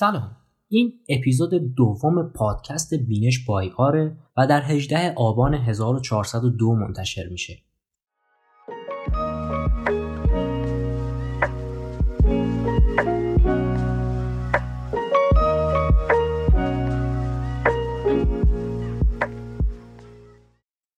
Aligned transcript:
سلام. 0.00 0.36
این 0.68 0.92
اپیزود 1.08 1.74
دوم 1.74 2.32
پادکست 2.32 2.94
بینش 2.94 3.44
بای 3.44 3.70
آره 3.76 4.16
و 4.36 4.46
در 4.46 4.62
18 4.62 5.14
آبان 5.16 5.54
1402 5.54 6.74
منتشر 6.74 7.28
میشه. 7.30 7.58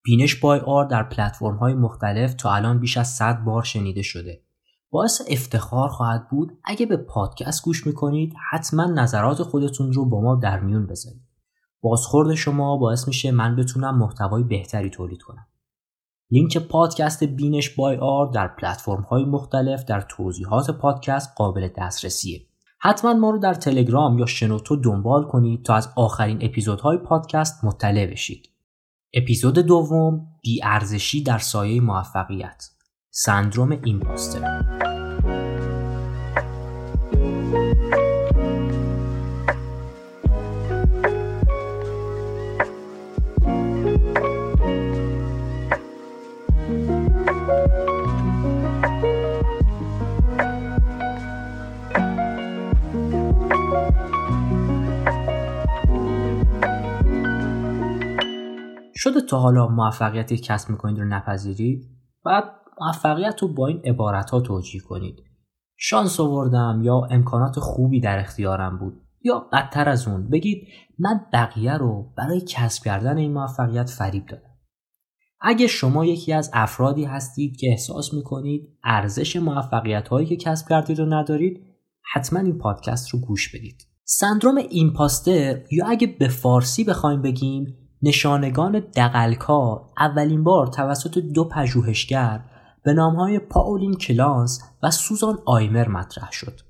بینش 0.05 0.35
بای 0.35 0.61
آر 0.61 0.85
در 0.85 1.03
پلتفرم 1.03 1.57
های 1.57 1.75
مختلف 1.75 2.35
تا 2.35 2.55
الان 2.55 2.81
بیش 2.81 2.97
از 2.97 3.09
100 3.09 3.45
بار 3.45 3.63
شنیده 3.63 4.03
شده. 4.03 4.50
باعث 4.91 5.23
افتخار 5.29 5.89
خواهد 5.89 6.29
بود 6.29 6.59
اگه 6.65 6.87
به 6.87 6.97
پادکست 6.97 7.65
گوش 7.65 7.87
می‌کنید 7.87 8.35
حتما 8.51 8.85
نظرات 8.85 9.43
خودتون 9.43 9.93
رو 9.93 10.05
با 10.05 10.21
ما 10.21 10.37
در 10.37 10.61
میون 10.61 10.87
بذارید. 10.87 11.23
بازخورد 11.83 12.35
شما 12.35 12.77
باعث 12.77 13.09
میشه 13.09 13.31
من 13.31 13.57
بتونم 13.57 13.99
محتوای 13.99 14.43
بهتری 14.43 14.91
تولید 14.91 15.23
کنم. 15.23 15.47
لینک 16.31 16.59
پادکست 16.59 17.25
بینش 17.25 17.71
بای 17.71 17.97
آر 17.97 18.27
در 18.27 18.49
پلتفرم 18.49 19.03
های 19.03 19.25
مختلف 19.25 19.85
در 19.85 20.01
توضیحات 20.01 20.71
پادکست 20.71 21.33
قابل 21.37 21.69
دسترسیه. 21.77 22.47
حتما 22.79 23.15
ما 23.15 23.31
رو 23.31 23.39
در 23.39 23.55
تلگرام 23.55 24.19
یا 24.19 24.27
شنوتو 24.27 24.77
دنبال 24.77 25.25
کنید 25.25 25.65
تا 25.65 25.75
از 25.75 25.89
آخرین 25.97 26.39
اپیزودهای 26.41 26.99
پادکست 26.99 27.65
مطلع 27.65 28.07
بشید. 28.07 28.49
اپیزود 29.15 29.59
دوم 29.59 30.27
ارزشی 30.63 31.23
در 31.23 31.39
سایه 31.39 31.81
موفقیت 31.81 32.70
سندروم 33.13 33.81
ایمپاستر 33.85 34.41
شده 58.95 59.21
تا 59.21 59.39
حالا 59.39 59.69
موفقیتی 59.69 60.39
کسب 60.39 60.71
می‌کنید 60.71 60.99
رو 60.99 61.05
نپذیرید؟ 61.05 61.91
بعد 62.25 62.60
موفقیت 62.81 63.43
رو 63.43 63.49
با 63.49 63.67
این 63.67 63.81
عبارت 63.85 64.31
ها 64.31 64.41
توجیه 64.41 64.81
کنید. 64.81 65.17
شانس 65.77 66.21
آوردم 66.21 66.81
یا 66.85 67.09
امکانات 67.11 67.61
خوبی 67.61 68.01
در 68.01 68.19
اختیارم 68.19 68.79
بود. 68.79 69.01
یا 69.23 69.49
بدتر 69.53 69.89
از 69.89 70.09
اون 70.09 70.29
بگید 70.29 70.69
من 70.99 71.21
بقیه 71.33 71.77
رو 71.77 72.13
برای 72.19 72.41
کسب 72.41 72.85
کردن 72.85 73.17
این 73.17 73.33
موفقیت 73.33 73.91
فریب 73.91 74.27
دادم. 74.27 74.51
اگه 75.41 75.67
شما 75.67 76.05
یکی 76.05 76.33
از 76.33 76.51
افرادی 76.53 77.05
هستید 77.05 77.57
که 77.57 77.71
احساس 77.71 78.15
می‌کنید 78.15 78.69
ارزش 78.85 79.37
موفقیت 79.37 80.09
هایی 80.09 80.27
که 80.27 80.37
کسب 80.37 80.69
کردید 80.69 80.99
رو 80.99 81.15
ندارید 81.15 81.61
حتما 82.13 82.41
این 82.41 82.59
پادکست 82.59 83.09
رو 83.11 83.21
گوش 83.21 83.55
بدید. 83.55 83.87
سندروم 84.05 84.57
ایمپاستر 84.71 85.61
یا 85.73 85.87
اگه 85.87 86.07
به 86.07 86.29
فارسی 86.29 86.85
بخوایم 86.85 87.23
بگیم 87.23 87.77
نشانگان 88.03 88.79
دقلکار 88.97 89.83
اولین 89.99 90.45
بار 90.45 90.67
توسط 90.67 91.19
دو 91.19 91.45
پژوهشگر 91.45 92.45
به 92.85 92.93
نامهای 92.93 93.39
پاولین 93.39 93.95
کلانس 93.95 94.63
و 94.83 94.91
سوزان 94.91 95.39
آیمر 95.47 95.89
مطرح 95.89 96.31
شد. 96.33 96.61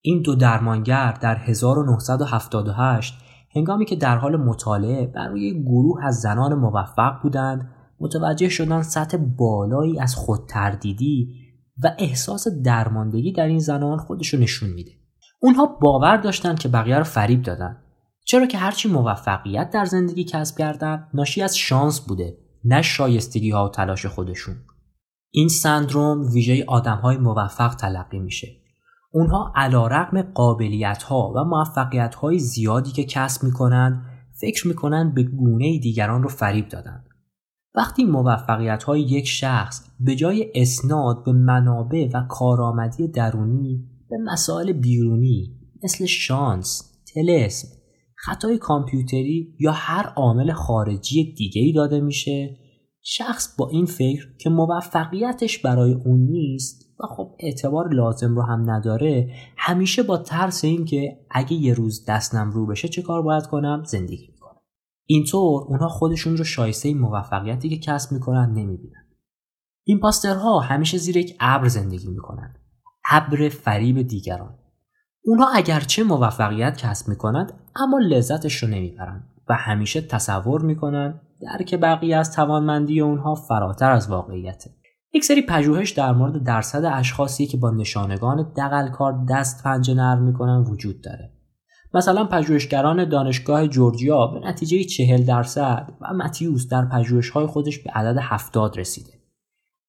این 0.00 0.22
دو 0.22 0.34
درمانگر 0.34 1.12
در 1.20 1.36
1978 1.36 3.14
هنگامی 3.56 3.84
که 3.84 3.96
در 3.96 4.16
حال 4.16 4.36
مطالعه 4.36 5.06
برای 5.06 5.62
گروه 5.62 6.04
از 6.04 6.20
زنان 6.20 6.54
موفق 6.54 7.22
بودند 7.22 7.70
متوجه 8.00 8.48
شدن 8.48 8.82
سطح 8.82 9.16
بالایی 9.16 10.00
از 10.00 10.14
خودتردیدی 10.14 11.34
و 11.84 11.94
احساس 11.98 12.48
درماندگی 12.64 13.32
در 13.32 13.46
این 13.46 13.58
زنان 13.58 13.98
خودشو 13.98 14.38
نشون 14.38 14.70
میده. 14.70 14.90
اونها 15.40 15.66
باور 15.66 16.16
داشتند 16.16 16.58
که 16.58 16.68
بقیه 16.68 16.98
رو 16.98 17.04
فریب 17.04 17.42
دادن 17.42 17.76
چرا 18.24 18.46
که 18.46 18.58
هرچی 18.58 18.88
موفقیت 18.88 19.70
در 19.70 19.84
زندگی 19.84 20.24
کسب 20.24 20.58
کردن 20.58 21.08
ناشی 21.14 21.42
از 21.42 21.56
شانس 21.56 22.00
بوده 22.00 22.38
نه 22.64 22.82
شایستگی 22.82 23.50
ها 23.50 23.66
و 23.66 23.68
تلاش 23.68 24.06
خودشون 24.06 24.56
این 25.30 25.48
سندروم 25.48 26.32
ویژه 26.32 26.64
آدم 26.68 26.96
های 26.96 27.16
موفق 27.16 27.74
تلقی 27.74 28.18
میشه. 28.18 28.48
اونها 29.12 29.52
علا 29.56 29.86
رقم 29.86 30.22
قابلیت 30.22 31.02
ها 31.02 31.32
و 31.36 31.44
موفقیت 31.44 32.14
های 32.14 32.38
زیادی 32.38 32.90
که 32.90 33.04
کسب 33.04 33.44
می‌کنن 33.44 34.06
فکر 34.40 34.68
می‌کنن 34.68 35.14
به 35.14 35.22
گونه 35.22 35.78
دیگران 35.78 36.22
رو 36.22 36.28
فریب 36.28 36.68
دادن. 36.68 37.04
وقتی 37.74 38.04
موفقیت 38.04 38.82
های 38.82 39.00
یک 39.00 39.26
شخص 39.26 39.90
به 40.00 40.14
جای 40.16 40.52
اسناد 40.54 41.24
به 41.24 41.32
منابع 41.32 42.08
و 42.14 42.26
کارآمدی 42.28 43.08
درونی 43.08 43.88
به 44.10 44.16
مسائل 44.32 44.72
بیرونی 44.72 45.56
مثل 45.84 46.06
شانس، 46.06 47.00
تلسم، 47.14 47.68
خطای 48.16 48.58
کامپیوتری 48.58 49.56
یا 49.60 49.72
هر 49.72 50.12
عامل 50.16 50.52
خارجی 50.52 51.34
دیگه 51.34 51.62
ای 51.62 51.72
داده 51.72 52.00
میشه 52.00 52.56
شخص 53.12 53.56
با 53.56 53.68
این 53.68 53.86
فکر 53.86 54.28
که 54.38 54.50
موفقیتش 54.50 55.58
برای 55.58 55.92
اون 55.92 56.20
نیست 56.20 56.94
و 57.00 57.06
خب 57.06 57.36
اعتبار 57.40 57.94
لازم 57.94 58.34
رو 58.34 58.42
هم 58.42 58.70
نداره 58.70 59.32
همیشه 59.56 60.02
با 60.02 60.18
ترس 60.18 60.64
اینکه 60.64 61.18
اگه 61.30 61.52
یه 61.52 61.74
روز 61.74 62.04
دستم 62.08 62.50
رو 62.50 62.66
بشه 62.66 62.88
چه 62.88 63.02
کار 63.02 63.22
باید 63.22 63.46
کنم؟ 63.46 63.82
زندگی 63.86 64.28
می‌کنم. 64.32 64.60
اینطور 65.06 65.64
اونها 65.68 65.88
خودشون 65.88 66.36
رو 66.36 66.44
شایسته 66.44 66.94
موفقیتی 66.94 67.68
که 67.68 67.78
کسب 67.78 68.12
می‌کنن 68.12 68.50
نمی‌بینن. 68.50 69.06
این 69.84 70.00
پاسترها 70.00 70.60
همیشه 70.60 70.98
زیر 70.98 71.16
یک 71.16 71.36
ابر 71.40 71.68
زندگی 71.68 72.08
می‌کنن. 72.08 72.54
ابر 73.10 73.48
فریب 73.48 74.02
دیگران. 74.02 74.58
اونها 75.24 75.48
اگرچه 75.54 76.02
موفقیت 76.02 76.76
کسب 76.76 77.08
می‌کنند 77.08 77.52
اما 77.76 77.98
لذتش 77.98 78.62
رو 78.62 78.68
نمی‌برند. 78.68 79.28
و 79.50 79.52
همیشه 79.52 80.00
تصور 80.00 80.62
می‌کنند 80.62 81.20
درک 81.40 81.74
بقیه 81.74 82.16
از 82.16 82.36
توانمندی 82.36 83.00
اونها 83.00 83.34
فراتر 83.34 83.90
از 83.90 84.10
واقعیته. 84.10 84.70
یک 85.14 85.24
سری 85.24 85.42
پژوهش 85.42 85.90
در 85.90 86.12
مورد 86.12 86.44
درصد 86.44 86.84
اشخاصی 86.84 87.46
که 87.46 87.56
با 87.56 87.70
نشانگان 87.70 88.52
دقلکار 88.56 89.24
دست 89.30 89.64
پنجه 89.64 89.94
نرم 89.94 90.22
می‌کنن 90.22 90.64
وجود 90.68 91.02
داره. 91.02 91.32
مثلا 91.94 92.24
پژوهشگران 92.24 93.08
دانشگاه 93.08 93.68
جورجیا 93.68 94.26
به 94.26 94.48
نتیجه 94.48 94.84
چهل 94.84 95.24
درصد 95.24 95.92
و 96.00 96.14
متیوس 96.14 96.68
در 96.68 96.84
پژوهش‌های 96.84 97.46
خودش 97.46 97.78
به 97.78 97.90
عدد 97.90 98.18
هفتاد 98.22 98.78
رسیده. 98.78 99.12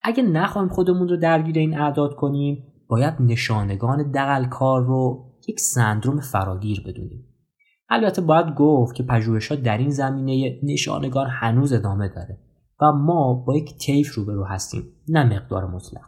اگه 0.03 0.23
نخوایم 0.23 0.69
خودمون 0.69 1.09
رو 1.09 1.17
درگیر 1.17 1.57
این 1.57 1.79
اعداد 1.79 2.15
کنیم 2.15 2.63
باید 2.89 3.13
نشانگان 3.19 4.11
دقلکار 4.11 4.85
رو 4.85 5.31
یک 5.47 5.59
سندروم 5.59 6.19
فراگیر 6.19 6.83
بدونیم. 6.85 7.30
البته 7.93 8.21
باید 8.21 8.55
گفت 8.55 8.95
که 8.95 9.03
پژوهشات 9.03 9.63
در 9.63 9.77
این 9.77 9.89
زمینه 9.89 10.59
نشانگان 10.63 11.27
هنوز 11.29 11.73
ادامه 11.73 12.07
داره 12.07 12.37
و 12.81 12.91
ما 12.91 13.33
با 13.33 13.57
یک 13.57 13.77
طیف 13.77 14.15
روبرو 14.15 14.45
هستیم 14.45 14.83
نه 15.07 15.23
مقدار 15.23 15.65
مطلق. 15.65 16.05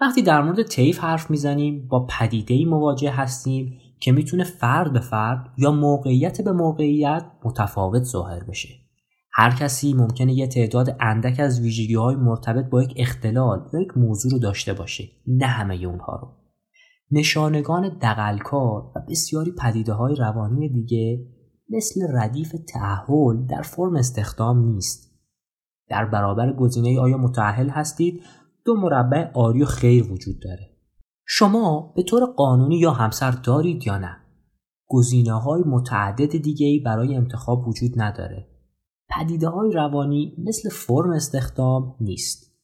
وقتی 0.00 0.22
در 0.22 0.42
مورد 0.42 0.62
طیف 0.62 0.98
حرف 0.98 1.30
می‌زنیم 1.30 1.88
با 1.88 2.06
پدیده 2.06 2.64
مواجه 2.64 3.10
هستیم 3.10 3.78
که 4.00 4.12
می‌تونه 4.12 4.44
فرد 4.44 4.92
به 4.92 5.00
فرد 5.00 5.50
یا 5.58 5.72
موقعیت 5.72 6.40
به 6.40 6.52
موقعیت 6.52 7.24
متفاوت 7.44 8.02
ظاهر 8.02 8.44
بشه. 8.44 8.68
هر 9.32 9.50
کسی 9.50 9.94
ممکنه 9.94 10.32
یه 10.32 10.46
تعداد 10.46 10.96
اندک 11.00 11.40
از 11.40 11.60
ویژگی 11.60 11.94
های 11.94 12.16
مرتبط 12.16 12.70
با 12.70 12.82
یک 12.82 12.94
اختلال 12.96 13.68
یا 13.72 13.80
یک 13.80 13.96
موضوع 13.96 14.32
رو 14.32 14.38
داشته 14.38 14.72
باشه 14.72 15.04
نه 15.26 15.46
همه 15.46 15.74
اونها 15.74 16.16
رو. 16.16 16.43
نشانگان 17.14 17.98
دقلکار 18.02 18.92
و 18.96 19.00
بسیاری 19.08 19.52
پدیده 19.52 19.92
های 19.92 20.14
روانی 20.14 20.68
دیگه 20.68 21.26
مثل 21.70 22.00
ردیف 22.10 22.54
تعهل 22.68 23.46
در 23.46 23.62
فرم 23.62 23.96
استخدام 23.96 24.58
نیست. 24.58 25.14
در 25.88 26.04
برابر 26.04 26.52
گزینه 26.52 27.00
آیا 27.00 27.16
متعهل 27.16 27.68
هستید؟ 27.68 28.22
دو 28.64 28.74
مربع 28.74 29.30
آری 29.34 29.62
و 29.62 29.66
خیر 29.66 30.12
وجود 30.12 30.34
داره. 30.42 30.70
شما 31.26 31.92
به 31.96 32.02
طور 32.02 32.24
قانونی 32.36 32.78
یا 32.78 32.90
همسر 32.90 33.30
دارید 33.30 33.86
یا 33.86 33.98
نه؟ 33.98 34.16
گزینه 34.86 35.32
های 35.32 35.62
متعدد 35.66 36.36
دیگه 36.36 36.82
برای 36.84 37.16
انتخاب 37.16 37.68
وجود 37.68 37.92
نداره. 37.96 38.48
پدیده 39.08 39.48
های 39.48 39.72
روانی 39.72 40.36
مثل 40.38 40.68
فرم 40.68 41.10
استخدام 41.10 41.96
نیست. 42.00 42.54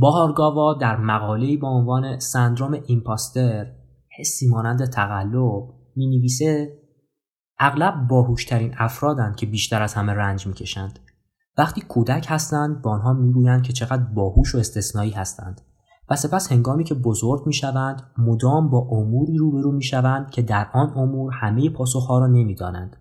باهارگاوا 0.00 0.74
در 0.74 0.96
مقاله‌ای 0.96 1.56
با 1.56 1.68
عنوان 1.68 2.18
سندروم 2.18 2.78
ایمپاستر 2.86 3.66
حسی 4.18 4.48
مانند 4.48 4.84
تقلب 4.84 5.62
می 5.96 6.06
نویسه 6.06 6.78
اغلب 7.58 8.08
باهوشترین 8.08 8.74
افرادند 8.78 9.36
که 9.36 9.46
بیشتر 9.46 9.82
از 9.82 9.94
همه 9.94 10.12
رنج 10.12 10.46
می‌کشند. 10.46 10.98
وقتی 11.58 11.80
کودک 11.80 12.26
هستند 12.28 12.82
با 12.82 12.90
آنها 12.90 13.12
می‌گویند 13.12 13.62
که 13.62 13.72
چقدر 13.72 14.02
باهوش 14.02 14.54
و 14.54 14.58
استثنایی 14.58 15.10
هستند 15.10 15.60
و 16.10 16.16
سپس 16.16 16.52
هنگامی 16.52 16.84
که 16.84 16.94
بزرگ 16.94 17.46
می‌شوند 17.46 18.02
مدام 18.18 18.70
با 18.70 18.78
اموری 18.78 19.36
روبرو 19.36 19.72
می‌شوند 19.72 20.30
که 20.30 20.42
در 20.42 20.66
آن 20.72 20.92
امور 20.96 21.32
همه 21.34 21.70
پاسخها 21.70 22.18
را 22.18 22.26
نمی‌دانند. 22.26 22.96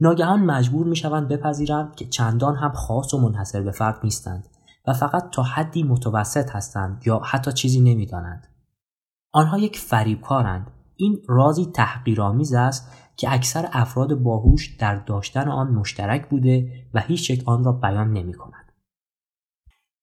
ناگهان 0.00 0.40
مجبور 0.40 0.86
می‌شوند 0.86 1.28
بپذیرند 1.28 1.94
که 1.94 2.04
چندان 2.04 2.56
هم 2.56 2.72
خاص 2.72 3.14
و 3.14 3.18
منحصر 3.20 3.62
به 3.62 3.70
فرد 3.70 4.00
نیستند. 4.04 4.48
و 4.86 4.92
فقط 4.92 5.30
تا 5.30 5.42
حدی 5.42 5.82
متوسط 5.82 6.50
هستند 6.50 7.02
یا 7.06 7.18
حتی 7.24 7.52
چیزی 7.52 7.80
نمی‌دانند. 7.80 8.46
آنها 9.32 9.58
یک 9.58 9.78
فریبکارند. 9.78 10.70
این 10.96 11.18
رازی 11.28 11.66
تحقیرآمیز 11.66 12.54
است 12.54 12.92
که 13.16 13.32
اکثر 13.32 13.68
افراد 13.72 14.14
باهوش 14.14 14.76
در 14.76 14.94
داشتن 14.94 15.48
آن 15.48 15.66
مشترک 15.66 16.28
بوده 16.28 16.72
و 16.94 17.00
هیچ 17.00 17.30
یک 17.30 17.42
آن 17.46 17.64
را 17.64 17.72
بیان 17.72 18.12
نمی 18.12 18.34
کند. 18.34 18.72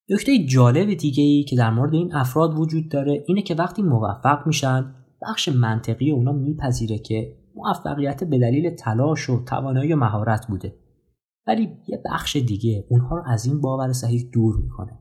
نکته 0.10 0.46
جالب 0.46 0.94
دیگه 0.94 1.24
ای 1.24 1.44
که 1.44 1.56
در 1.56 1.70
مورد 1.70 1.94
این 1.94 2.16
افراد 2.16 2.60
وجود 2.60 2.90
داره 2.90 3.24
اینه 3.28 3.42
که 3.42 3.56
وقتی 3.56 3.82
موفق 3.82 4.48
میشن 4.48 4.96
بخش 5.22 5.50
منطقی 5.50 6.12
اونا 6.12 6.32
میپذیره 6.32 7.00
که 7.00 7.38
موفقیت 7.56 8.24
به 8.24 8.40
دلیل 8.40 8.76
تلاش 8.76 9.30
و 9.30 9.44
توانایی 9.44 9.94
و 9.94 9.96
مهارت 9.96 10.48
بوده. 10.48 10.81
ولی 11.48 11.78
یه 11.88 12.02
بخش 12.06 12.36
دیگه 12.36 12.86
اونها 12.90 13.16
رو 13.16 13.24
از 13.28 13.46
این 13.46 13.62
باور 13.62 13.94
صحیح 13.94 14.30
دور 14.34 14.56
می‌کنه. 14.58 15.00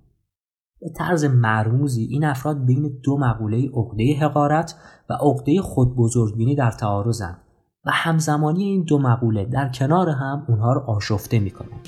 به 0.81 0.89
طرز 0.97 1.25
مرموزی 1.25 2.05
این 2.05 2.25
افراد 2.25 2.65
بین 2.65 3.01
دو 3.05 3.19
مقوله 3.19 3.71
عقده 3.75 4.17
حقارت 4.21 4.75
و 5.11 5.13
عقده 5.13 5.63
خود 5.63 5.97
بزرگبینی 5.97 6.55
در 6.55 6.71
تعارضند 6.71 7.39
و 7.85 7.91
همزمانی 7.93 8.65
این 8.65 8.85
دو 8.85 8.99
مقوله 8.99 9.45
در 9.45 9.69
کنار 9.69 10.09
هم 10.09 10.45
اونها 10.49 10.73
رو 10.73 10.81
آشفته 10.81 11.39
می‌کنه. 11.39 11.81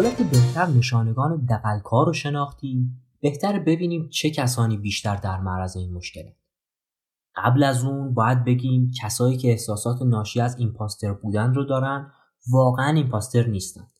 حالا 0.00 0.14
که 0.14 0.24
بهتر 0.24 0.66
نشانگان 0.66 1.46
دقلکار 1.50 2.06
رو 2.06 2.12
شناختیم 2.12 3.02
بهتر 3.20 3.58
ببینیم 3.58 4.08
چه 4.08 4.30
کسانی 4.30 4.76
بیشتر 4.76 5.16
در 5.16 5.40
معرض 5.40 5.76
این 5.76 5.92
مشکله 5.92 6.36
قبل 7.36 7.62
از 7.62 7.84
اون 7.84 8.14
باید 8.14 8.44
بگیم 8.44 8.90
کسایی 9.02 9.36
که 9.36 9.48
احساسات 9.48 10.02
ناشی 10.02 10.40
از 10.40 10.58
ایمپاستر 10.58 11.12
بودن 11.12 11.54
رو 11.54 11.64
دارن 11.64 12.12
واقعا 12.52 12.92
ایمپاستر 12.92 13.46
نیستند. 13.46 13.90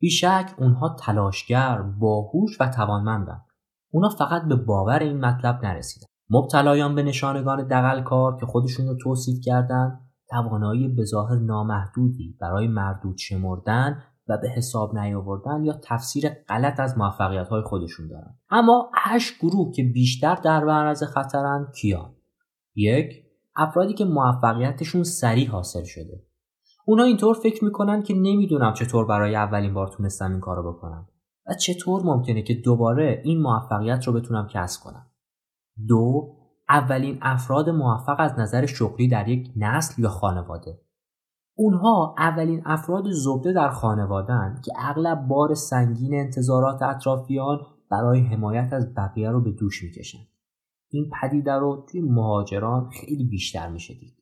بیشک 0.00 0.54
اونها 0.58 0.96
تلاشگر، 0.98 1.82
باهوش 1.82 2.60
و 2.60 2.68
توانمندند. 2.68 3.46
اونا 3.90 4.08
فقط 4.08 4.42
به 4.42 4.56
باور 4.56 4.98
این 4.98 5.20
مطلب 5.20 5.64
نرسیدن. 5.64 6.06
مبتلایان 6.30 6.94
به 6.94 7.02
نشانگان 7.02 7.68
دقل 7.68 8.02
کار 8.02 8.36
که 8.40 8.46
خودشون 8.46 8.86
رو 8.86 8.96
توصیف 9.02 9.40
کردن 9.44 10.00
توانایی 10.30 10.88
به 10.88 11.04
ظاهر 11.04 11.38
نامحدودی 11.38 12.36
برای 12.40 12.68
مردود 12.68 13.16
شمردن 13.18 14.02
و 14.28 14.38
به 14.38 14.50
حساب 14.50 14.98
نیاوردن 14.98 15.64
یا 15.64 15.80
تفسیر 15.82 16.28
غلط 16.28 16.80
از 16.80 16.98
موفقیت 16.98 17.48
های 17.48 17.62
خودشون 17.62 18.08
دارن. 18.08 18.38
اما 18.50 18.90
هشت 18.94 19.38
گروه 19.40 19.72
که 19.74 19.82
بیشتر 19.82 20.34
در 20.34 20.64
معرض 20.64 21.02
خطرن 21.02 21.72
کیان؟ 21.80 22.14
یک 22.74 23.24
افرادی 23.56 23.94
که 23.94 24.04
موفقیتشون 24.04 25.02
سریع 25.02 25.48
حاصل 25.48 25.84
شده. 25.84 26.24
اونا 26.86 27.04
اینطور 27.04 27.34
فکر 27.34 27.64
می‌کنن 27.64 28.02
که 28.02 28.14
نمی‌دونم 28.14 28.72
چطور 28.72 29.06
برای 29.06 29.36
اولین 29.36 29.74
بار 29.74 29.88
تونستم 29.88 30.30
این 30.30 30.40
کارو 30.40 30.72
بکنم 30.72 31.08
و 31.46 31.54
چطور 31.54 32.02
ممکنه 32.02 32.42
که 32.42 32.54
دوباره 32.54 33.22
این 33.24 33.40
موفقیت 33.40 34.04
رو 34.06 34.12
بتونم 34.12 34.46
کسب 34.46 34.82
کنم. 34.84 35.06
دو 35.88 36.34
اولین 36.68 37.18
افراد 37.22 37.70
موفق 37.70 38.16
از 38.18 38.38
نظر 38.38 38.66
شغلی 38.66 39.08
در 39.08 39.28
یک 39.28 39.52
نسل 39.56 40.02
یا 40.02 40.08
خانواده. 40.08 40.80
اونها 41.60 42.14
اولین 42.18 42.62
افراد 42.64 43.10
زبده 43.10 43.52
در 43.52 43.68
خانوادن 43.68 44.60
که 44.64 44.72
اغلب 44.76 45.28
بار 45.28 45.54
سنگین 45.54 46.14
انتظارات 46.14 46.82
اطرافیان 46.82 47.58
برای 47.90 48.20
حمایت 48.20 48.72
از 48.72 48.94
بقیه 48.94 49.30
رو 49.30 49.40
به 49.40 49.52
دوش 49.52 49.82
می‌کشن 49.82 50.18
این 50.90 51.10
پدیده 51.22 51.52
رو 51.52 51.86
توی 51.90 52.00
مهاجران 52.00 52.90
خیلی 52.90 53.24
بیشتر 53.24 53.68
میشه 53.68 53.94
دید. 53.94 54.16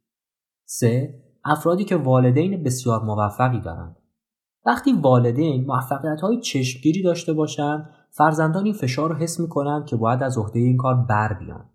سه 0.64 1.22
افرادی 1.44 1.84
که 1.84 1.96
والدین 1.96 2.62
بسیار 2.62 3.04
موفقی 3.04 3.60
دارند. 3.60 3.96
وقتی 4.66 4.92
والدین 4.92 5.66
موفقیت 5.66 6.20
های 6.20 6.40
چشمگیری 6.40 7.02
داشته 7.02 7.32
باشند 7.32 7.90
فرزندان 8.10 8.64
این 8.64 8.74
فشار 8.74 9.10
رو 9.10 9.16
حس 9.16 9.40
می‌کنند 9.40 9.86
که 9.86 9.96
باید 9.96 10.22
از 10.22 10.38
عهده 10.38 10.58
این 10.58 10.76
کار 10.76 10.94
بر 10.94 11.32
بیان. 11.32 11.70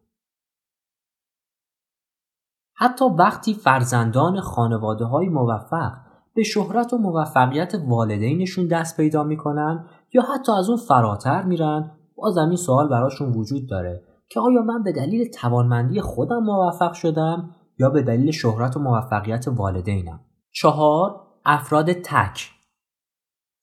حتی 2.81 3.05
وقتی 3.05 3.53
فرزندان 3.53 4.39
خانواده 4.39 5.05
های 5.05 5.29
موفق 5.29 5.91
به 6.33 6.43
شهرت 6.43 6.93
و 6.93 6.97
موفقیت 6.97 7.75
والدینشون 7.87 8.67
دست 8.67 8.97
پیدا 8.97 9.23
می‌کنن 9.23 9.85
یا 10.13 10.21
حتی 10.21 10.51
از 10.51 10.69
اون 10.69 10.77
فراتر 10.77 11.43
میرن 11.43 11.91
باز 12.15 12.37
این 12.37 12.55
سوال 12.55 12.89
براشون 12.89 13.31
وجود 13.31 13.69
داره 13.69 14.03
که 14.29 14.39
آیا 14.39 14.61
من 14.61 14.83
به 14.83 14.91
دلیل 14.91 15.29
توانمندی 15.29 16.01
خودم 16.01 16.43
موفق 16.43 16.93
شدم 16.93 17.55
یا 17.79 17.89
به 17.89 18.01
دلیل 18.01 18.31
شهرت 18.31 18.77
و 18.77 18.79
موفقیت 18.79 19.47
والدینم؟ 19.47 20.19
چهار 20.51 21.21
افراد 21.45 21.93
تک 21.93 22.51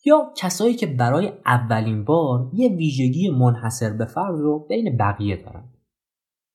یا 0.04 0.32
کسایی 0.36 0.74
که 0.74 0.86
برای 0.86 1.32
اولین 1.46 2.04
بار 2.04 2.50
یه 2.52 2.68
ویژگی 2.68 3.30
منحصر 3.30 3.90
به 3.90 4.04
فرد 4.04 4.38
رو 4.38 4.66
بین 4.68 4.96
بقیه 4.96 5.36
دارن. 5.36 5.64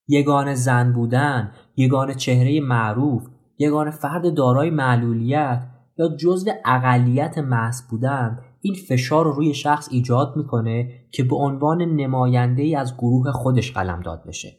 یگان 0.08 0.55
زن 0.55 0.93
بودن 0.93 1.51
یگان 1.75 2.13
چهره 2.13 2.62
معروف 2.62 3.27
یگان 3.58 3.92
فرد 3.92 4.34
دارای 4.34 4.70
معلولیت 4.70 5.68
یا 5.98 6.15
جزو 6.15 6.51
اقلیت 6.65 7.38
محض 7.38 7.82
بودن 7.89 8.39
این 8.62 8.75
فشار 8.89 9.25
رو 9.25 9.32
روی 9.32 9.53
شخص 9.53 9.89
ایجاد 9.92 10.34
می‌کنه 10.38 10.89
که 11.12 11.24
به 11.24 11.36
عنوان 11.36 11.82
نماینده 11.82 12.63
ای 12.63 12.75
از 12.75 12.98
گروه 12.98 13.32
خودش 13.32 13.72
قلمداد 13.72 14.24
بشه. 14.27 14.50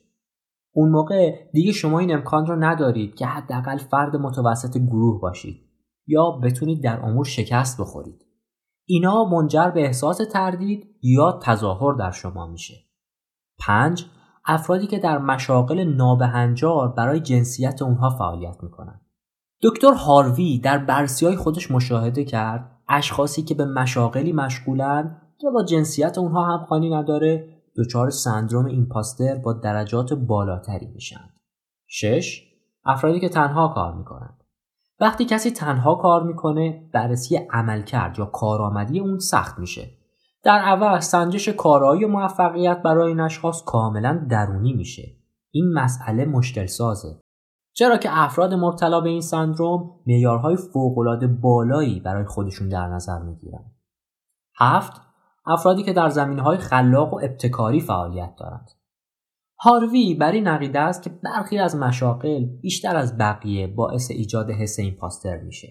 اون 0.73 0.91
موقع 0.91 1.51
دیگه 1.53 1.73
شما 1.73 1.99
این 1.99 2.15
امکان 2.15 2.47
رو 2.47 2.57
ندارید 2.57 3.15
که 3.15 3.27
حداقل 3.27 3.77
فرد 3.77 4.17
متوسط 4.17 4.79
گروه 4.79 5.21
باشید 5.21 5.61
یا 6.07 6.31
بتونید 6.31 6.83
در 6.83 7.01
امور 7.01 7.25
شکست 7.25 7.81
بخورید. 7.81 8.25
اینا 8.87 9.25
منجر 9.25 9.71
به 9.71 9.85
احساس 9.85 10.21
تردید 10.33 10.87
یا 11.03 11.41
تظاهر 11.43 11.95
در 11.95 12.11
شما 12.11 12.47
میشه. 12.47 12.75
5. 13.59 14.07
افرادی 14.47 14.87
که 14.87 14.99
در 14.99 15.19
مشاغل 15.19 15.85
نابهنجار 15.85 16.89
برای 16.89 17.21
جنسیت 17.21 17.83
اونها 17.83 18.11
فعالیت 18.11 18.57
می‌کنن. 18.63 19.01
دکتر 19.63 19.93
هاروی 19.93 20.59
در 20.59 20.79
بررسی 20.79 21.27
های 21.27 21.37
خودش 21.37 21.71
مشاهده 21.71 22.25
کرد 22.25 22.71
اشخاصی 22.89 23.43
که 23.43 23.55
به 23.55 23.65
مشاغلی 23.65 24.33
مشغولن 24.33 25.21
یا 25.43 25.51
با 25.51 25.65
جنسیت 25.65 26.19
اونها 26.19 26.45
همخوانی 26.45 26.91
نداره 26.91 27.49
دچار 27.77 28.11
سندروم 28.11 28.67
ایمپاستر 28.67 29.35
با 29.35 29.53
درجات 29.53 30.13
بالاتری 30.13 30.87
میشن. 30.87 31.31
6. 31.87 32.43
افرادی 32.85 33.21
که 33.21 33.29
تنها 33.29 33.69
کار 33.69 33.95
می‌کنند. 33.95 34.45
وقتی 35.01 35.25
کسی 35.25 35.51
تنها 35.51 35.95
کار 35.95 36.23
می‌کنه 36.23 36.91
بررسی 36.93 37.37
عملکرد 37.51 38.19
یا 38.19 38.25
کارآمدی 38.25 39.01
اون 39.01 39.19
سخت 39.19 39.59
میشه. 39.59 39.91
در 40.45 40.59
اول 40.59 41.01
سنجش 41.01 41.49
کارایی 41.49 42.05
و 42.05 42.09
موفقیت 42.09 42.83
برای 42.83 43.09
این 43.09 43.21
اشخاص 43.21 43.63
کاملا 43.65 44.27
درونی 44.31 44.73
میشه. 44.73 45.17
این 45.51 45.73
مسئله 45.73 46.25
مشکل 46.25 46.67
سازه 46.67 47.21
چرا 47.73 47.97
که 47.97 48.09
افراد 48.13 48.55
مبتلا 48.55 49.01
به 49.01 49.09
این 49.09 49.21
سندروم 49.21 50.01
معیارهای 50.07 50.57
فوقالعاده 50.57 51.27
بالایی 51.27 52.01
برای 52.01 52.25
خودشون 52.25 52.69
در 52.69 52.89
نظر 52.89 53.19
می‌گیرند. 53.19 53.75
هفت 54.59 55.01
افرادی 55.47 55.83
که 55.83 55.93
در 55.93 56.09
زمینهای 56.09 56.59
خلاق 56.59 57.15
و 57.15 57.21
ابتکاری 57.23 57.81
فعالیت 57.81 58.35
دارند. 58.39 58.71
هاروی 59.61 60.15
بر 60.15 60.33
این 60.33 60.49
عقیده 60.49 60.81
است 60.81 61.03
که 61.03 61.11
برخی 61.11 61.59
از 61.59 61.77
مشاقل 61.77 62.45
بیشتر 62.45 62.97
از 62.97 63.19
بقیه 63.19 63.67
باعث 63.67 64.11
ایجاد 64.11 64.51
حس 64.51 64.79
ایمپاستر 64.79 65.37
میشه. 65.37 65.69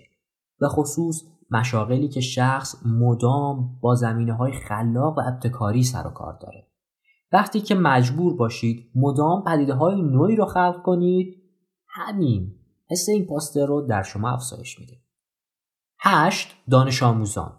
به 0.59 0.67
خصوص 0.67 1.23
مشاغلی 1.53 2.07
که 2.07 2.21
شخص 2.21 2.75
مدام 2.85 3.79
با 3.81 3.95
زمینه 3.95 4.33
های 4.33 4.51
خلاق 4.51 5.17
و 5.17 5.21
ابتکاری 5.27 5.83
سر 5.83 6.07
و 6.07 6.09
کار 6.09 6.37
داره. 6.41 6.67
وقتی 7.31 7.61
که 7.61 7.75
مجبور 7.75 8.35
باشید 8.35 8.91
مدام 8.95 9.43
پدیده 9.43 9.73
های 9.73 10.01
نوعی 10.01 10.35
رو 10.35 10.45
خلق 10.45 10.81
کنید 10.81 11.43
همین 11.87 12.55
حس 12.91 13.09
این 13.09 13.25
پاستر 13.25 13.65
رو 13.65 13.81
در 13.81 14.03
شما 14.03 14.29
افزایش 14.29 14.79
میده 14.79 14.93
هشت 15.99 16.55
دانش 16.69 17.03
آموزان 17.03 17.53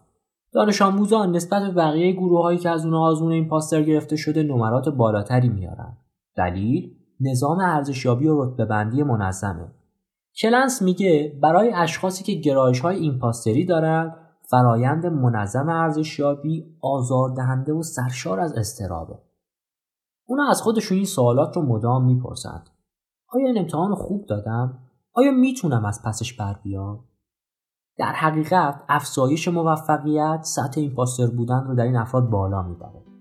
دانش 0.54 0.82
آموزان 0.82 1.36
نسبت 1.36 1.62
به 1.62 1.70
بقیه 1.70 2.12
گروه 2.12 2.42
هایی 2.42 2.58
که 2.58 2.70
از 2.70 2.84
اونها 2.84 3.00
آزمون 3.00 3.32
این 3.32 3.48
پاستر 3.48 3.82
گرفته 3.82 4.16
شده 4.16 4.42
نمرات 4.42 4.88
بالاتری 4.88 5.48
میارن. 5.48 5.96
دلیل 6.36 6.94
نظام 7.20 7.58
ارزشیابی 7.58 8.28
و 8.28 8.44
رتبه 8.44 8.64
بندی 8.64 9.02
منظمه. 9.02 9.72
کلنس 10.40 10.82
میگه 10.82 11.38
برای 11.42 11.72
اشخاصی 11.72 12.24
که 12.24 12.32
گرایش 12.32 12.80
های 12.80 12.96
ایمپاستری 12.96 13.64
دارن 13.64 14.16
فرایند 14.50 15.06
منظم 15.06 15.68
ارزشیابی 15.68 16.76
آزاردهنده 16.80 17.72
و 17.72 17.82
سرشار 17.82 18.40
از 18.40 18.52
استرابه. 18.52 19.18
اونا 20.26 20.50
از 20.50 20.62
خودشون 20.62 20.96
این 20.96 21.06
سوالات 21.06 21.56
رو 21.56 21.62
مدام 21.62 22.04
می‌پرسند. 22.04 22.70
آیا 23.28 23.46
این 23.46 23.58
امتحان 23.58 23.94
خوب 23.94 24.26
دادم؟ 24.26 24.78
آیا 25.12 25.30
می‌تونم 25.30 25.84
از 25.84 26.02
پسش 26.04 26.32
بر 26.32 26.60
بیام؟ 26.62 27.04
در 27.98 28.12
حقیقت 28.12 28.82
افزایش 28.88 29.48
موفقیت 29.48 30.40
سطح 30.42 30.80
ایمپاستر 30.80 31.26
بودن 31.26 31.64
رو 31.64 31.74
در 31.74 31.84
این 31.84 31.96
افراد 31.96 32.30
بالا 32.30 32.62
می‌بره. 32.62 33.13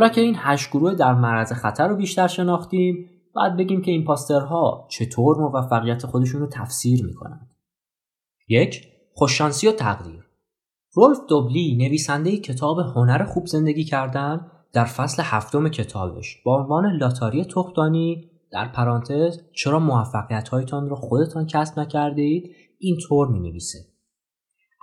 حالا 0.00 0.12
که 0.12 0.20
این 0.20 0.34
هشت 0.38 0.70
گروه 0.70 0.94
در 0.94 1.14
معرض 1.14 1.52
خطر 1.52 1.88
رو 1.88 1.96
بیشتر 1.96 2.26
شناختیم 2.26 3.10
باید 3.34 3.56
بگیم 3.56 3.82
که 3.82 3.90
این 3.90 4.04
پاسترها 4.04 4.86
چطور 4.90 5.36
موفقیت 5.38 6.06
خودشون 6.06 6.40
رو 6.40 6.46
تفسیر 6.46 7.06
می‌کنند. 7.06 7.50
یک 8.48 8.86
خوششانسی 9.14 9.68
و 9.68 9.72
تقدیر 9.72 10.24
رولف 10.92 11.18
دوبلی 11.28 11.76
نویسنده 11.76 12.36
کتاب 12.36 12.78
هنر 12.78 13.24
خوب 13.24 13.46
زندگی 13.46 13.84
کردن 13.84 14.46
در 14.72 14.84
فصل 14.84 15.22
هفتم 15.22 15.68
کتابش 15.68 16.42
با 16.44 16.60
عنوان 16.60 16.96
لاتاری 16.96 17.44
تخمدانی 17.44 18.30
در 18.52 18.68
پرانتز 18.68 19.40
چرا 19.52 19.78
موفقیت 19.78 20.48
هایتان 20.48 20.88
را 20.88 20.96
خودتان 20.96 21.46
کسب 21.46 21.80
نکرده 21.80 22.22
اید 22.22 22.50
اینطور 22.78 23.28
می 23.28 23.40
نویسه. 23.40 23.78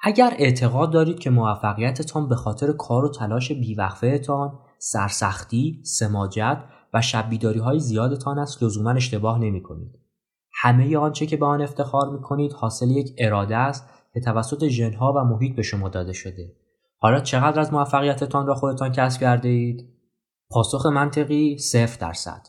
اگر 0.03 0.33
اعتقاد 0.37 0.91
دارید 0.91 1.19
که 1.19 1.29
موفقیتتان 1.29 2.29
به 2.29 2.35
خاطر 2.35 2.71
کار 2.71 3.05
و 3.05 3.09
تلاش 3.09 3.51
بیوقفهتان 3.51 4.59
سرسختی، 4.79 5.81
سماجت 5.83 6.63
و 6.93 7.01
شبیداری 7.01 7.59
های 7.59 7.79
زیادتان 7.79 8.39
است 8.39 8.63
لزوما 8.63 8.91
اشتباه 8.91 9.39
نمی 9.39 9.63
کنید. 9.63 9.99
همه 10.53 10.97
آنچه 10.97 11.25
که 11.25 11.37
به 11.37 11.45
آن 11.45 11.61
افتخار 11.61 12.09
می 12.09 12.21
کنید 12.21 12.53
حاصل 12.53 12.91
یک 12.91 13.15
اراده 13.17 13.57
است 13.57 13.89
که 14.13 14.21
توسط 14.21 14.67
ژنها 14.67 15.13
و 15.13 15.19
محیط 15.23 15.55
به 15.55 15.61
شما 15.61 15.89
داده 15.89 16.13
شده. 16.13 16.55
حالا 16.97 17.19
چقدر 17.19 17.59
از 17.59 17.73
موفقیتتان 17.73 18.47
را 18.47 18.55
خودتان 18.55 18.91
کسب 18.91 19.21
کرده 19.21 19.49
اید؟ 19.49 19.89
پاسخ 20.49 20.85
منطقی 20.85 21.57
صفر 21.57 21.97
درصد. 21.99 22.47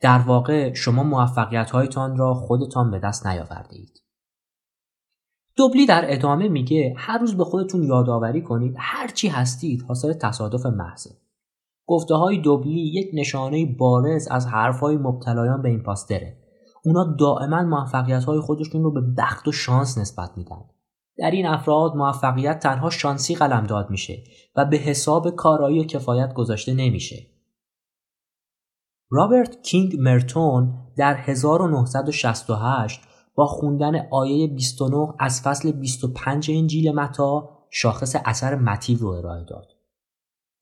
در 0.00 0.18
واقع 0.18 0.74
شما 0.74 1.02
موفقیت 1.02 1.70
هایتان 1.70 2.16
را 2.16 2.34
خودتان 2.34 2.90
به 2.90 2.98
دست 2.98 3.26
نیاورده 3.26 3.76
اید. 3.76 4.02
دوبلی 5.56 5.86
در 5.86 6.04
ادامه 6.08 6.48
میگه 6.48 6.94
هر 6.96 7.18
روز 7.18 7.36
به 7.36 7.44
خودتون 7.44 7.82
یادآوری 7.82 8.42
کنید 8.42 8.74
هر 8.78 9.08
چی 9.08 9.28
هستید 9.28 9.82
حاصل 9.82 10.12
تصادف 10.12 10.66
محضه. 10.66 11.10
گفته 11.86 12.14
های 12.14 12.38
دوبلی 12.38 12.80
یک 12.80 13.10
نشانه 13.14 13.76
بارز 13.78 14.28
از 14.30 14.46
حرف 14.46 14.80
های 14.80 14.96
مبتلایان 14.96 15.62
به 15.62 15.68
این 15.68 15.82
پاستره. 15.82 16.36
اونا 16.84 17.16
دائما 17.18 17.62
موفقیت 17.62 18.24
های 18.24 18.40
خودشون 18.40 18.82
رو 18.82 18.92
به 18.92 19.00
بخت 19.18 19.48
و 19.48 19.52
شانس 19.52 19.98
نسبت 19.98 20.30
میدن. 20.36 20.64
در 21.18 21.30
این 21.30 21.46
افراد 21.46 21.96
موفقیت 21.96 22.58
تنها 22.58 22.90
شانسی 22.90 23.34
قلمداد 23.34 23.90
میشه 23.90 24.24
و 24.56 24.64
به 24.64 24.76
حساب 24.76 25.30
کارایی 25.30 25.80
و 25.80 25.84
کفایت 25.84 26.34
گذاشته 26.34 26.74
نمیشه. 26.74 27.16
رابرت 29.10 29.62
کینگ 29.62 29.96
مرتون 30.00 30.74
در 30.96 31.14
1968 31.14 33.00
با 33.34 33.46
خوندن 33.46 34.08
آیه 34.10 34.46
29 34.46 35.14
از 35.18 35.42
فصل 35.42 35.72
25 35.72 36.50
انجیل 36.50 36.92
متا 36.92 37.48
شاخص 37.70 38.16
اثر 38.24 38.54
متیو 38.54 38.98
رو 38.98 39.08
ارائه 39.08 39.44
داد. 39.44 39.75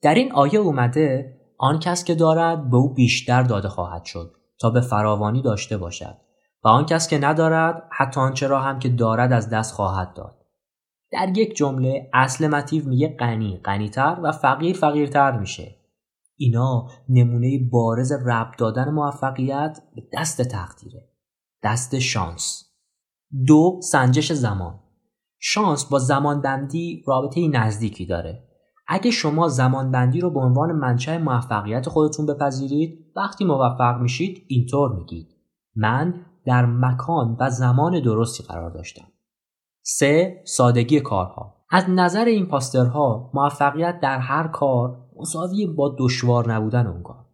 در 0.05 0.13
این 0.13 0.31
آیه 0.31 0.59
اومده 0.59 1.37
آن 1.57 1.79
کس 1.79 2.03
که 2.03 2.15
دارد 2.15 2.69
به 2.69 2.77
او 2.77 2.93
بیشتر 2.93 3.43
داده 3.43 3.69
خواهد 3.69 4.05
شد 4.05 4.35
تا 4.59 4.69
به 4.69 4.81
فراوانی 4.81 5.41
داشته 5.41 5.77
باشد 5.77 6.17
و 6.63 6.67
آن 6.67 6.85
کس 6.85 7.07
که 7.07 7.17
ندارد 7.17 7.89
حتی 7.91 8.19
آنچه 8.19 8.47
را 8.47 8.61
هم 8.61 8.79
که 8.79 8.89
دارد 8.89 9.31
از 9.31 9.49
دست 9.49 9.73
خواهد 9.73 10.13
داد. 10.13 10.45
در 11.11 11.37
یک 11.37 11.57
jumle 11.57 12.09
اصل 12.13 12.47
متیو 12.47 12.89
میگه 12.89 13.15
غنی 13.19 13.57
غنیتر 13.57 14.17
و 14.23 14.31
فقیر 14.31 14.75
فقیرتر 14.75 15.39
میشه. 15.39 15.75
اینا 16.37 16.87
نمونه 17.09 17.59
بارز 17.71 18.11
رب 18.11 18.51
دادن 18.57 18.89
موفقیت 18.89 19.79
به 19.95 20.01
دست 20.13 20.41
تقدیره. 20.41 21.09
دست 21.63 21.99
شانس. 21.99 22.63
دو 23.47 23.79
سنجش 23.83 24.31
زمان. 24.31 24.79
شانس 25.39 25.85
با 25.85 25.99
زمان 25.99 26.41
بندی 26.41 27.03
رابطه 27.07 27.47
نزدیکی 27.47 28.05
داره. 28.05 28.44
اگه 28.87 29.11
شما 29.11 29.47
زمانبندی 29.47 30.21
رو 30.21 30.29
به 30.29 30.39
عنوان 30.39 30.71
منشأ 30.71 31.17
موفقیت 31.17 31.89
خودتون 31.89 32.25
بپذیرید 32.25 33.11
وقتی 33.15 33.45
موفق 33.45 34.01
میشید 34.01 34.45
اینطور 34.47 34.95
میگید. 34.95 35.35
من 35.75 36.13
در 36.45 36.65
مکان 36.65 37.37
و 37.39 37.49
زمان 37.49 37.99
درستی 37.99 38.43
قرار 38.43 38.71
داشتم. 38.71 39.05
سه 39.81 40.41
سادگی 40.45 40.99
کارها. 40.99 41.55
از 41.69 41.85
نظر 41.89 42.25
این 42.25 42.45
پاسترها 42.45 43.31
موفقیت 43.33 43.99
در 43.99 44.19
هر 44.19 44.47
کار 44.47 44.97
مساوی 45.19 45.67
با 45.67 45.95
دشوار 45.99 46.53
نبودن 46.53 46.87
اون 46.87 47.03
کار. 47.03 47.25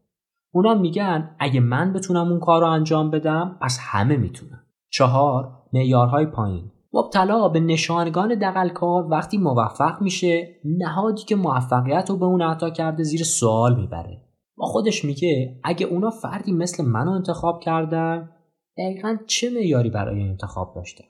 اونا 0.51 0.73
میگن 0.73 1.35
اگه 1.39 1.59
من 1.59 1.93
بتونم 1.93 2.27
اون 2.27 2.39
کار 2.39 2.61
رو 2.61 2.67
انجام 2.67 3.11
بدم 3.11 3.57
پس 3.61 3.77
همه 3.81 4.17
می‌تونن. 4.17 4.63
چهار 4.89 5.51
معیارهای 5.73 6.25
پایین. 6.25 6.71
مبتلا 6.93 7.49
به 7.49 7.59
نشانگان 7.59 8.35
دقلکار 8.35 9.07
وقتی 9.11 9.37
موفق 9.37 10.01
میشه 10.01 10.47
نهادی 10.65 11.23
که 11.23 11.35
موفقیت 11.35 12.09
رو 12.09 12.17
به 12.17 12.25
اون 12.25 12.41
عطا 12.41 12.69
کرده 12.69 13.03
زیر 13.03 13.23
سوال 13.23 13.75
می‌بره. 13.75 14.21
با 14.57 14.65
خودش 14.65 15.05
میگه 15.05 15.59
اگه 15.63 15.85
اونا 15.85 16.09
فردی 16.09 16.51
مثل 16.51 16.85
منو 16.85 17.11
انتخاب 17.11 17.59
کردن 17.59 18.29
دقیقا 18.77 19.17
چه 19.27 19.49
معیاری 19.49 19.89
برای 19.89 20.21
انتخاب 20.21 20.73
داشته 20.75 21.03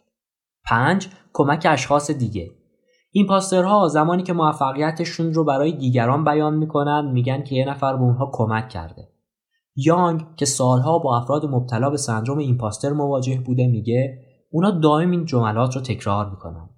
پنج 0.70 1.08
کمک 1.34 1.68
اشخاص 1.70 2.12
دیگه. 2.12 2.52
این 3.12 3.28
پاسترها 3.28 3.88
زمانی 3.88 4.24
که 4.24 4.34
موفقیتشون 4.34 5.34
رو 5.34 5.46
برای 5.46 5.72
دیگران 5.72 6.24
بیان 6.24 6.58
می‌کنن 6.58 7.12
میگن 7.14 7.44
که 7.44 7.56
یه 7.56 7.70
نفر 7.70 7.98
به 7.98 8.04
اونها 8.04 8.32
کمک 8.34 8.70
کرده. 8.70 9.08
یانگ 9.76 10.36
که 10.36 10.46
سالها 10.46 11.00
با 11.00 11.18
افراد 11.18 11.46
مبتلا 11.46 11.90
به 11.90 11.98
سندروم 11.98 12.38
ایمپاستر 12.38 12.90
مواجه 12.94 13.40
بوده 13.46 13.68
میگه 13.68 14.31
اونا 14.52 14.72
دائم 14.72 15.12
این 15.12 15.26
جملات 15.26 15.76
رو 15.76 15.82
تکرار 15.82 16.30
می‌کنن. 16.30 16.70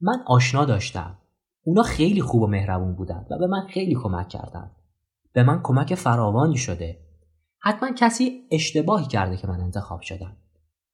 من 0.00 0.22
آشنا 0.26 0.64
داشتم. 0.64 1.18
اونا 1.64 1.82
خیلی 1.82 2.22
خوب 2.22 2.42
و 2.42 2.46
مهربون 2.46 2.94
بودن 2.94 3.26
و 3.30 3.38
به 3.38 3.46
من 3.46 3.66
خیلی 3.70 3.94
کمک 3.94 4.28
کردن. 4.28 4.70
به 5.32 5.42
من 5.42 5.60
کمک 5.62 5.94
فراوانی 5.94 6.56
شده. 6.56 6.98
حتما 7.62 7.92
کسی 7.92 8.48
اشتباهی 8.50 9.06
کرده 9.06 9.36
که 9.36 9.46
من 9.46 9.60
انتخاب 9.60 10.00
شدم. 10.00 10.36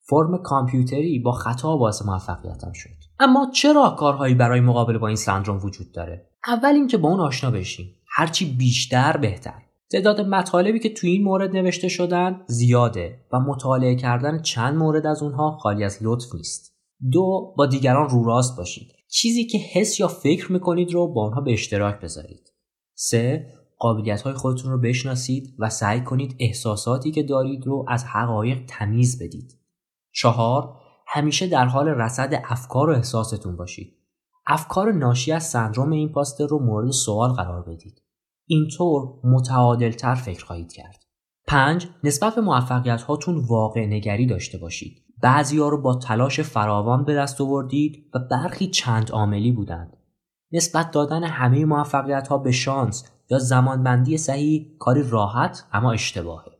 فرم 0.09 0.43
کامپیوتری 0.43 1.19
با 1.19 1.33
خطا 1.33 1.77
باعث 1.77 2.03
موفقیتم 2.03 2.73
شد. 2.73 2.91
اما 3.21 3.51
چرا 3.55 3.97
کارهایی 3.99 4.35
برای 4.35 4.61
مقابله 4.61 4.99
با 4.99 5.07
این 5.07 5.17
سندروم 5.17 5.61
وجود 5.65 5.93
داره؟ 5.93 6.31
اول 6.47 6.69
اینکه 6.69 6.99
با 6.99 7.09
اون 7.09 7.21
آشنا 7.21 7.51
بشیم. 7.51 7.95
هرچی 8.17 8.57
بیشتر 8.57 9.17
بهتر. 9.17 9.63
تعداد 9.91 10.21
مطالبی 10.21 10.79
که 10.79 10.95
توی 10.95 11.11
این 11.11 11.25
مورد 11.25 11.57
نوشته 11.57 11.89
شدن 11.89 12.45
زیاده 12.47 13.21
و 13.33 13.41
مطالعه 13.41 13.97
کردن 13.97 14.43
چند 14.43 14.77
مورد 14.77 15.07
از 15.07 15.23
اونها 15.23 15.59
خالی 15.61 15.85
از 15.85 15.99
لطف 16.03 16.35
نیست. 16.35 16.77
دو 17.13 17.55
با 17.59 17.67
دیگران 17.67 18.09
رو 18.09 18.25
راست 18.25 18.57
باشید. 18.57 18.93
چیزی 19.09 19.47
که 19.47 19.59
حس 19.59 20.01
یا 20.01 20.09
فکر 20.09 20.53
می‌کنید 20.53 20.93
رو 20.93 21.13
با 21.13 21.27
آنها 21.27 21.41
به 21.41 21.53
اشتراک 21.53 22.01
بذارید. 22.01 22.53
سه 22.95 23.47
قابلیت 23.79 24.23
های 24.23 24.33
خودتون 24.33 24.73
رو 24.73 24.81
بشناسید 24.81 25.55
و 25.59 25.71
سعی 25.71 26.01
کنید 26.01 26.37
احساساتی 26.41 27.11
که 27.11 27.23
دارید 27.23 27.67
رو 27.67 27.85
از 27.89 28.05
حقایق 28.05 28.59
تمیز 28.69 29.23
بدید. 29.23 29.59
چهار 30.13 30.75
همیشه 31.07 31.47
در 31.47 31.65
حال 31.65 31.89
رصد 31.89 32.43
افکار 32.45 32.91
و 32.91 32.93
احساستون 32.93 33.57
باشید. 33.57 33.97
افکار 34.47 34.93
ناشی 34.93 35.33
از 35.33 35.45
سندروم 35.45 35.91
این 35.91 36.13
پاستر 36.13 36.47
رو 36.47 36.59
مورد 36.59 36.91
سوال 36.91 37.33
قرار 37.33 37.63
بدید. 37.63 38.03
اینطور 38.47 39.09
متعادلتر 39.25 40.15
فکر 40.15 40.45
خواهید 40.45 40.73
کرد. 40.73 41.03
پنج 41.47 41.87
نسبت 42.05 42.35
به 42.35 42.41
موفقیت 42.41 43.03
هاتون 43.03 43.45
واقع 43.49 43.87
نگری 43.87 44.27
داشته 44.27 44.59
باشید. 44.59 45.03
بعضی 45.23 45.59
ها 45.59 45.69
رو 45.69 45.83
با 45.83 45.95
تلاش 45.95 46.41
فراوان 46.41 47.05
به 47.05 47.15
دست 47.15 47.41
آوردید 47.41 48.11
و 48.15 48.19
برخی 48.31 48.67
چند 48.67 49.11
عاملی 49.11 49.53
بودند. 49.53 49.97
نسبت 50.53 50.91
دادن 50.91 51.25
همه 51.25 51.65
موفقیت 51.65 52.29
ها 52.29 52.39
به 52.39 52.53
شانس 52.53 53.05
یا 53.31 53.39
زمانبندی 53.39 54.19
صحیح 54.19 54.67
کاری 54.79 55.03
راحت 55.03 55.65
اما 55.73 55.93
اشتباهه. 55.93 56.53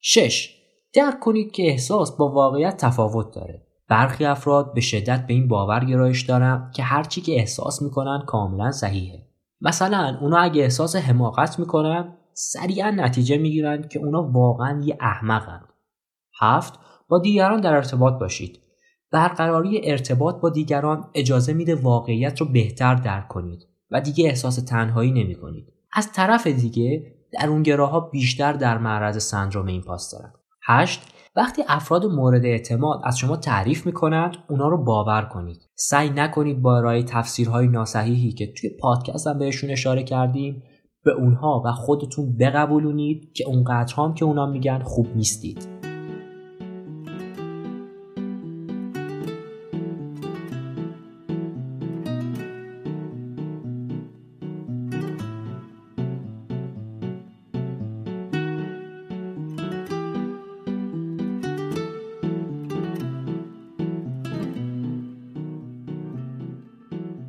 6. 0.00 0.56
درک 0.94 1.20
کنید 1.20 1.52
که 1.52 1.62
احساس 1.62 2.16
با 2.16 2.32
واقعیت 2.32 2.76
تفاوت 2.76 3.34
داره 3.34 3.66
برخی 3.88 4.24
افراد 4.24 4.74
به 4.74 4.80
شدت 4.80 5.26
به 5.26 5.34
این 5.34 5.48
باور 5.48 5.84
گرایش 5.84 6.22
دارن 6.22 6.70
که 6.74 6.82
هرچی 6.82 7.20
که 7.20 7.32
احساس 7.32 7.82
می‌کنن 7.82 8.22
کاملا 8.26 8.72
صحیحه 8.72 9.31
مثلا 9.64 10.18
اونا 10.20 10.38
اگه 10.38 10.62
احساس 10.62 10.96
حماقت 10.96 11.58
می‌کنن 11.58 12.16
سریعا 12.34 12.90
نتیجه 12.90 13.38
می‌گیرن 13.38 13.88
که 13.88 13.98
اونا 13.98 14.22
واقعا 14.22 14.80
یه 14.84 14.98
احمقن 15.00 15.60
هفت 16.40 16.78
با 17.08 17.18
دیگران 17.18 17.60
در 17.60 17.74
ارتباط 17.74 18.20
باشید 18.20 18.58
برقراری 19.12 19.90
ارتباط 19.90 20.40
با 20.40 20.50
دیگران 20.50 21.10
اجازه 21.14 21.52
میده 21.52 21.74
واقعیت 21.74 22.40
رو 22.40 22.46
بهتر 22.46 22.94
درک 22.94 23.28
کنید 23.28 23.68
و 23.90 24.00
دیگه 24.00 24.28
احساس 24.28 24.56
تنهایی 24.56 25.12
نمی 25.12 25.34
کنید. 25.34 25.72
از 25.92 26.12
طرف 26.12 26.46
دیگه 26.46 27.14
درونگراها 27.32 28.00
بیشتر 28.00 28.52
در 28.52 28.78
معرض 28.78 29.22
سندروم 29.22 29.66
این 29.66 29.82
پاس 29.82 30.10
دارند. 30.10 30.34
هشت 30.66 31.02
وقتی 31.36 31.62
افراد 31.68 32.06
مورد 32.06 32.44
اعتماد 32.44 33.00
از 33.04 33.18
شما 33.18 33.36
تعریف 33.36 33.86
می‌کنند 33.86 34.36
اونا 34.48 34.68
رو 34.68 34.84
باور 34.84 35.22
کنید. 35.22 35.68
سعی 35.74 36.10
نکنید 36.10 36.62
با 36.62 36.76
ارائه 36.76 37.02
تفسیرهای 37.02 37.68
ناسحیحی 37.68 38.32
که 38.32 38.52
توی 38.60 38.70
پادکست 38.80 39.26
هم 39.26 39.38
بهشون 39.38 39.70
اشاره 39.70 40.02
کردیم 40.02 40.62
به 41.04 41.12
اونها 41.12 41.62
و 41.66 41.72
خودتون 41.72 42.36
بقبولونید 42.36 43.32
که 43.32 43.44
اونقدر 43.46 43.94
هم 43.96 44.14
که 44.14 44.24
اونا 44.24 44.46
میگن 44.46 44.82
خوب 44.82 45.06
نیستید. 45.16 45.91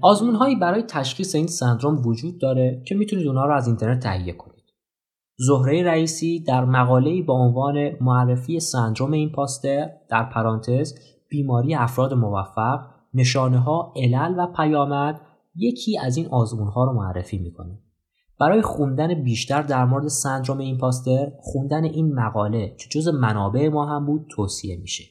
آزمون 0.06 0.36
هایی 0.36 0.56
برای 0.56 0.84
تشخیص 0.84 1.36
این 1.36 1.48
سندروم 1.48 2.08
وجود 2.08 2.40
داره 2.40 2.82
که 2.86 2.96
می‌تونید 2.96 3.28
اونها 3.28 3.46
رو 3.46 3.56
از 3.56 3.68
اینترنت 3.68 4.04
تهیه 4.04 4.34
کنید. 4.34 4.64
زهره 5.38 5.84
رئیسی 5.84 6.44
در 6.44 6.66
مقاله‌ای 6.66 7.22
با 7.22 7.34
عنوان 7.34 7.92
معرفی 8.02 8.60
سندروم 8.60 9.12
ایمپاستر 9.12 9.90
در 10.10 10.24
پرانتز 10.24 10.94
بیماری 11.30 11.76
افراد 11.76 12.14
موفق 12.14 12.80
نشانه 13.14 13.60
ها 13.60 13.94
علل 13.96 14.36
و 14.38 14.48
پیامد 14.48 15.22
یکی 15.56 16.00
از 16.00 16.18
این 16.18 16.28
آزمون 16.28 16.68
ها 16.68 16.84
رو 16.84 16.94
معرفی 16.94 17.38
می‌کنه. 17.38 17.80
برای 18.40 18.62
خوندن 18.62 19.24
بیشتر 19.24 19.62
در 19.62 19.86
مورد 19.86 20.08
سندروم 20.08 20.58
ایمپاستر 20.58 21.32
خوندن 21.40 21.84
این 21.84 22.14
مقاله 22.14 22.76
که 22.80 22.90
جز 22.90 23.08
منابع 23.08 23.70
ما 23.70 23.86
هم 23.86 24.06
بود 24.06 24.26
توصیه 24.30 24.78
میشه. 24.78 25.04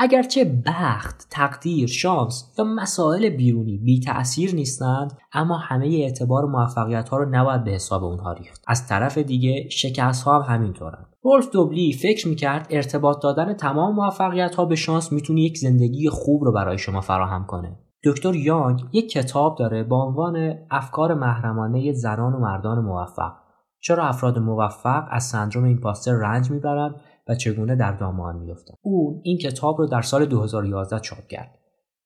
اگرچه 0.00 0.62
بخت، 0.66 1.26
تقدیر، 1.30 1.88
شانس 1.88 2.54
یا 2.58 2.64
مسائل 2.64 3.28
بیرونی 3.28 3.78
بی 3.78 4.00
تأثیر 4.00 4.54
نیستند 4.54 5.12
اما 5.32 5.58
همه 5.58 5.86
اعتبار 5.86 6.44
موفقیت 6.44 7.08
ها 7.08 7.16
رو 7.16 7.28
نباید 7.30 7.64
به 7.64 7.70
حساب 7.70 8.04
اونها 8.04 8.32
ریخت. 8.32 8.64
از 8.66 8.86
طرف 8.86 9.18
دیگه 9.18 9.68
شکست 9.68 10.22
ها 10.22 10.42
هم 10.42 10.54
همینطورن. 10.54 11.06
ولف 11.24 11.50
دوبلی 11.50 11.92
فکر 11.92 12.28
می‌کرد 12.28 12.66
ارتباط 12.70 13.22
دادن 13.22 13.54
تمام 13.54 13.94
موفقیت 13.94 14.54
ها 14.54 14.64
به 14.64 14.76
شانس 14.76 15.12
می‌تونه 15.12 15.40
یک 15.40 15.58
زندگی 15.58 16.08
خوب 16.08 16.44
رو 16.44 16.52
برای 16.52 16.78
شما 16.78 17.00
فراهم 17.00 17.46
کنه. 17.46 17.78
دکتر 18.04 18.34
یانگ 18.34 18.80
یک 18.92 19.10
کتاب 19.10 19.58
داره 19.58 19.84
با 19.84 20.04
عنوان 20.04 20.54
افکار 20.70 21.14
محرمانه 21.14 21.92
زنان 21.92 22.32
و 22.32 22.38
مردان 22.40 22.84
موفق 22.84 23.32
چرا 23.80 24.04
افراد 24.08 24.38
موفق 24.38 25.04
از 25.10 25.24
سندروم 25.24 25.64
ایمپاستر 25.64 26.12
رنج 26.12 26.50
می‌برند 26.50 26.94
و 27.28 27.34
چگونه 27.34 27.76
در 27.76 27.92
دامان 27.92 28.36
میافتند 28.36 28.76
او 28.82 29.20
این 29.24 29.38
کتاب 29.38 29.78
رو 29.78 29.86
در 29.86 30.02
سال 30.02 30.26
2011 30.26 31.00
چاپ 31.00 31.26
کرد 31.26 31.58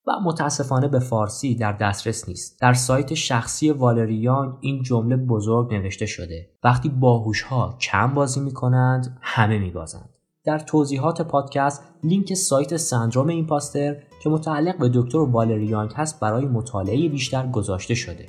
و 0.06 0.12
متاسفانه 0.24 0.88
به 0.88 0.98
فارسی 0.98 1.54
در 1.54 1.72
دسترس 1.72 2.28
نیست. 2.28 2.60
در 2.60 2.72
سایت 2.72 3.14
شخصی 3.14 3.70
والریان 3.70 4.58
این 4.60 4.82
جمله 4.82 5.16
بزرگ 5.16 5.74
نوشته 5.74 6.06
شده. 6.06 6.50
وقتی 6.64 6.88
باهوش 6.88 7.42
ها 7.42 7.76
کم 7.80 8.14
بازی 8.14 8.40
می 8.40 8.52
کنند 8.52 9.18
همه 9.20 9.58
می 9.58 9.70
بازند. 9.70 10.08
در 10.44 10.58
توضیحات 10.58 11.22
پادکست 11.22 11.82
لینک 12.04 12.34
سایت 12.34 12.76
سندروم 12.76 13.28
ایمپاستر 13.28 13.96
که 14.22 14.30
متعلق 14.30 14.78
به 14.78 14.90
دکتر 14.94 15.18
والریان 15.18 15.88
هست 15.96 16.20
برای 16.20 16.44
مطالعه 16.44 17.08
بیشتر 17.08 17.46
گذاشته 17.46 17.94
شده. 17.94 18.26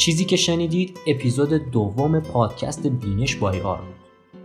چیزی 0.00 0.24
که 0.24 0.36
شنیدید 0.36 0.98
اپیزود 1.06 1.52
دوم 1.52 2.20
پادکست 2.20 2.86
بینش 2.86 3.36
بایار 3.36 3.76
بود. 3.76 3.94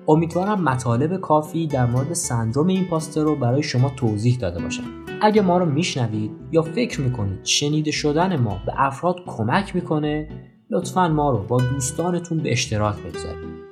امیدوارم 0.07 0.63
مطالب 0.63 1.17
کافی 1.21 1.67
در 1.67 1.85
مورد 1.85 2.13
سندروم 2.13 2.67
این 2.67 2.85
پاستر 2.85 3.21
رو 3.21 3.35
برای 3.35 3.63
شما 3.63 3.89
توضیح 3.89 4.37
داده 4.37 4.63
باشم 4.63 4.83
اگه 5.21 5.41
ما 5.41 5.57
رو 5.57 5.65
میشنوید 5.65 6.31
یا 6.51 6.61
فکر 6.61 7.01
می‌کنید 7.01 7.45
شنیده 7.45 7.91
شدن 7.91 8.39
ما 8.39 8.61
به 8.65 8.73
افراد 8.75 9.15
کمک 9.27 9.75
می‌کنه 9.75 10.29
لطفا 10.69 11.07
ما 11.07 11.31
رو 11.31 11.37
با 11.37 11.57
دوستانتون 11.57 12.37
به 12.37 12.51
اشتراک 12.51 12.95
بگذارید. 12.95 13.64